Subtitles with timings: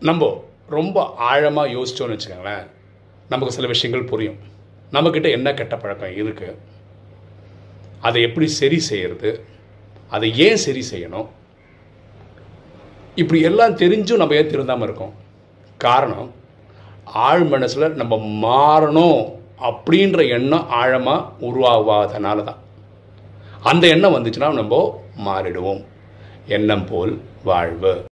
[0.00, 2.66] நம்ம ரொம்ப ஆழமாக யோசித்தோன்னு வச்சுக்கோங்களேன்
[3.28, 4.36] நமக்கு சில விஷயங்கள் புரியும்.
[4.92, 6.56] நம்மக்கிட்ட என்ன கெட்ட பழக்கம் இருக்குது
[8.00, 9.44] அதை எப்படி சரி செய்கிறது
[10.08, 11.26] அதை ஏன் சரி செய்யணும்
[13.14, 15.14] இப்படி எல்லாம் தெரிஞ்சும் நம்ம ஏன் திருந்தாமல் இருக்கோம்?
[15.76, 16.30] காரணம்
[17.04, 22.58] ஆழ் மனசில் நம்ம மாறணும் அப்படின்ற எண்ணம் ஆழமாக உருவாகாதனால தான்
[23.62, 25.84] அந்த எண்ணம் வந்துச்சுன்னா நம்ம மாறிடுவோம்.
[26.46, 28.04] எண்ணம் போல் வாழ்வு.